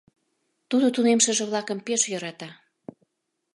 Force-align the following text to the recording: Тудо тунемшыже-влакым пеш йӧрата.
Тудо 0.69 0.85
тунемшыже-влакым 0.95 1.79
пеш 1.85 2.01
йӧрата. 2.11 2.49